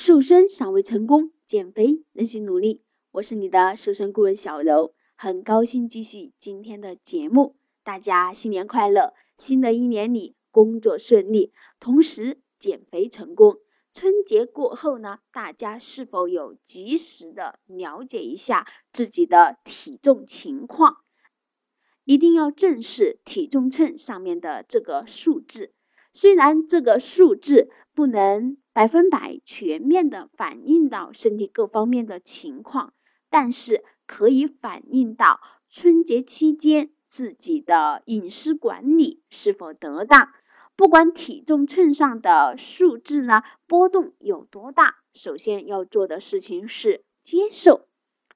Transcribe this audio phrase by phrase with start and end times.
[0.00, 2.84] 瘦身尚未成功，减肥仍需努力。
[3.10, 7.56] 我是你的瘦身顾问小柔，很高兴继续今天的节目。
[7.82, 9.12] 大家新年快乐！
[9.36, 13.58] 新的一年里工作顺利，同时减肥成功。
[13.92, 20.98] 春节过后呢，大家是否有及时的了解一下自己的体重情况？
[22.04, 25.72] 一定要正视体重秤上面的这个数字。
[26.12, 28.56] 虽然这个数字不能。
[28.78, 32.92] 百分百全面的反映到身体各方面的情况，
[33.28, 40.28] 但是可以反映到春节期间自己的饮食管理是否得当。
[40.76, 47.88] 不管体重秤上的数字呢波动有多大，首先要做的事情是接受。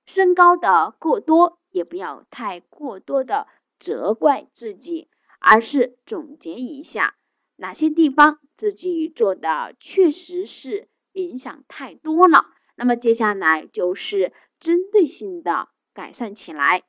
[0.07, 3.47] 身高的过多，也不要太过多的
[3.79, 5.07] 责怪自己，
[5.38, 7.15] 而是总结一下。
[7.62, 12.47] 哪些地方自己做的确实是影响太多了？
[12.75, 16.83] 那么接下来就是针对性的改善起来。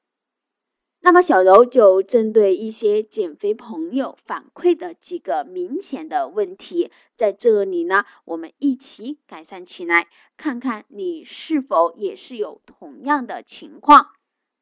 [0.99, 10.07] 那么小柔就针对一些减肥朋友反馈的几个明显的问题，在这里呢，我们一起改善起来，
[10.37, 14.07] 看看你是否也是有同样的情况。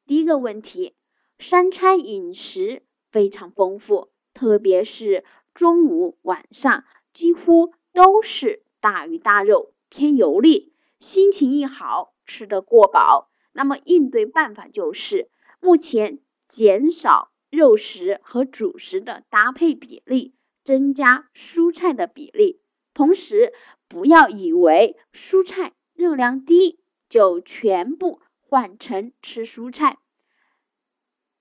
[0.05, 0.93] 第一个问题，
[1.39, 5.23] 三餐饮食非常丰富，特别是。
[5.53, 10.71] 中午、晚上几乎都是大鱼大肉，偏油腻。
[10.99, 13.29] 心情一好，吃得过饱。
[13.51, 15.29] 那么应对办法就是，
[15.59, 22.61] 目前减少肉食和主食的搭配比例，增加蔬菜的比例。
[22.93, 23.51] 同时，
[23.89, 26.79] 不要以为蔬菜热量低，
[27.09, 29.97] 就全部换成吃蔬菜。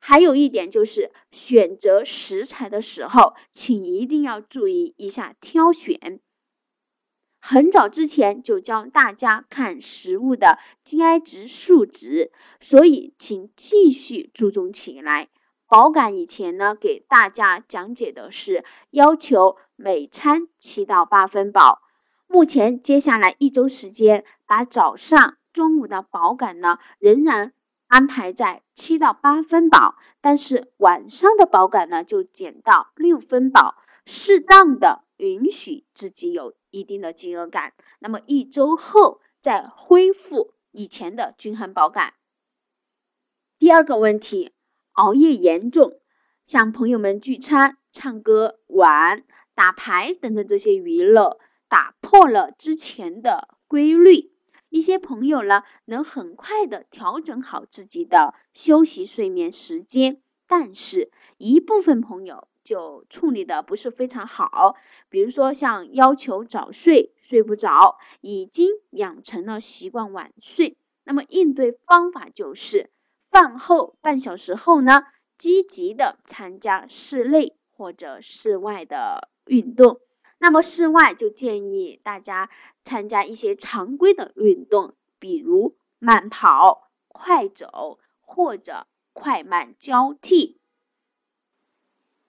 [0.01, 6.21] 还有一点就是选择食材的时候，请一定要注意一下挑选。
[7.39, 15.29] 很早之前就教大家看食物的 GI 值数值，所以请继续注重起来。
[15.67, 21.81] 饱感以前呢，给大家讲解的是要求每餐七到八分饱。
[22.27, 27.53] 目前接下来一周时间，把早上、中午的饱感呢，仍然。
[27.91, 33.75] 安排在七到八分饱，但是晚上的饱感呢就减到六分饱，
[34.07, 42.15] 适当的允许自己有一定的饥饿感，那么一周后再恢复以前的均衡饱感。
[43.59, 44.53] 第二个问题，
[44.93, 45.99] 熬夜严重，
[46.47, 49.25] 像朋友们聚餐、唱歌、玩、
[49.57, 54.31] 打牌等等这些娱乐，打破了之前的规律。
[54.71, 64.77] 一些朋友呢，能很快的调整好自己的休息睡眠时间，但是一部分朋友就处理的不是非常好。
[65.09, 70.77] 比如说像要求早睡睡不着，已经养成了习惯晚睡。
[71.03, 72.91] 那么应对方法就是，
[73.31, 75.03] 饭后半小时后呢，
[75.37, 80.01] 积极的参加室内或者室外的运动。
[80.43, 82.49] 那么室外就建议大家
[82.83, 90.57] 参加一些常规的运动，比如慢跑、快走或者快慢交替。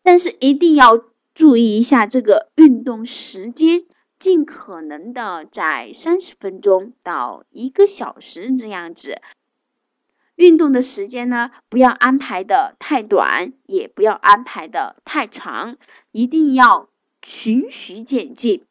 [0.04, 3.86] 但是一定要注意一下这个运动时间，
[4.20, 9.22] 尽可能的在三十分钟到一个小时这样子。
[10.36, 15.78] 运动的时间呢，不要安排的太短，也不要安排的太长，
[16.12, 16.91] 一定要。
[17.22, 18.66] 循序渐进，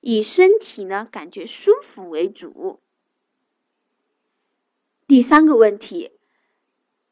[0.00, 2.80] 以身体呢感觉舒服为主。
[5.06, 6.12] 第三个问题，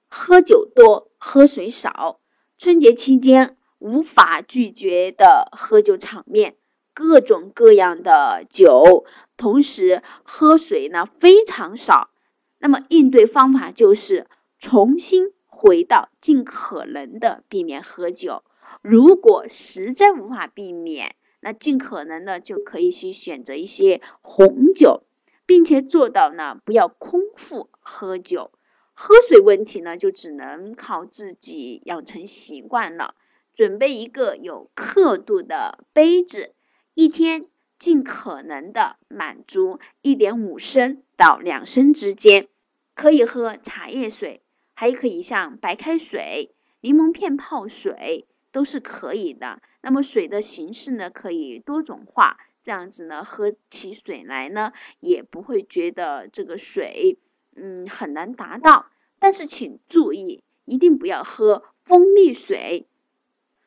[0.09, 2.21] 喝酒多，喝水少。
[2.59, 6.57] 春节期间无法拒绝的喝酒场面，
[6.93, 9.07] 各种各样的酒，
[9.37, 12.11] 同时喝水呢非常少。
[12.59, 14.27] 那么应对方法就是
[14.59, 18.43] 重新回到尽可能的避免喝酒。
[18.83, 25.05] 如果实在无法避免，那尽可能的就可以去选择一些红酒，
[25.47, 28.51] 并且做到呢不要空腹喝酒。
[28.95, 33.15] 喝水问题呢就只能靠自己养成习惯了。
[33.55, 36.55] 准备一个有刻度的杯子，
[36.95, 37.47] 一天
[37.79, 42.49] 尽可能的满足一点五升到两升之间。
[42.95, 44.43] 可以喝茶叶水，
[44.75, 48.27] 还可以像白开水、柠檬片泡水。
[48.57, 49.61] 都是可以的。
[49.83, 57.19] 那么水的形式呢，可以多种化，这样子呢，喝起水来呢，也不会觉得这个水，
[57.55, 58.87] 嗯，很难达到。
[59.19, 62.87] 但是请注意，一定不要喝蜂蜜水。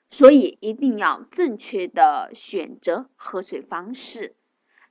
[0.10, 4.34] 所以一定要正确的选择喝水方式。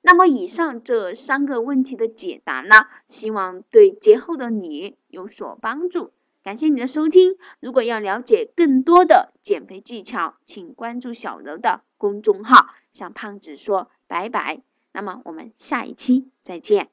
[0.00, 6.12] 那么以上这三个问题的解答呢，希望对节后的你有所帮助。
[6.48, 7.36] 感谢你的收听。
[7.60, 12.68] 如果要了解更多的减肥技巧，请关注小柔的公众号。
[12.94, 14.62] 向胖子说拜拜。
[14.94, 16.88] 那么我们下一期再见。